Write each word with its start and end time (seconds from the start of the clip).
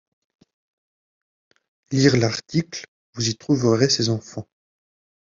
Lire 1.91 2.17
l'article, 2.17 2.87
vous 3.13 3.29
y 3.29 3.35
trouverez 3.37 3.87
ses 3.87 4.09
enfants. 4.09 4.47